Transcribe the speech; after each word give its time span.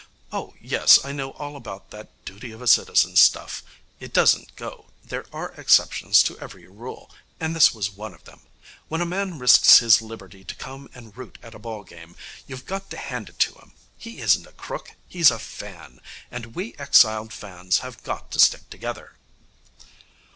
Oh, 0.31 0.55
yes, 0.59 1.05
I 1.05 1.11
know 1.11 1.33
all 1.33 1.55
about 1.55 1.91
that 1.91 2.09
duty 2.25 2.51
of 2.51 2.59
a 2.59 2.65
citizen 2.65 3.15
stuff. 3.15 3.61
It 3.99 4.11
doesn't 4.11 4.55
go. 4.55 4.87
There 5.05 5.27
are 5.31 5.51
exceptions 5.57 6.23
to 6.23 6.39
every 6.39 6.65
rule, 6.67 7.11
and 7.39 7.55
this 7.55 7.71
was 7.71 7.91
one 7.91 8.15
of 8.15 8.23
them. 8.23 8.41
When 8.87 8.99
a 8.99 9.05
man 9.05 9.37
risks 9.37 9.77
his 9.77 10.01
liberty 10.01 10.43
to 10.43 10.55
come 10.55 10.89
and 10.95 11.15
root 11.15 11.37
at 11.43 11.53
a 11.53 11.59
ball 11.59 11.83
game, 11.83 12.15
you've 12.47 12.65
got 12.65 12.89
to 12.89 12.97
hand 12.97 13.29
it 13.29 13.37
to 13.41 13.53
him. 13.53 13.73
He 13.95 14.21
isn't 14.21 14.47
a 14.47 14.53
crook. 14.53 14.93
He's 15.07 15.29
a 15.29 15.37
fan. 15.37 16.01
And 16.31 16.55
we 16.55 16.73
exiled 16.79 17.31
fans 17.31 17.81
have 17.85 18.01
got 18.01 18.31
to 18.31 18.39
stick 18.39 18.71
together.' 18.71 19.17